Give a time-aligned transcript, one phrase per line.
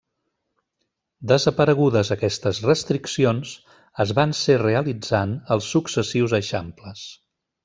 [1.31, 3.51] Desaparegudes aquestes restriccions,
[4.07, 7.07] es van ser realitzant els successius Eixamples.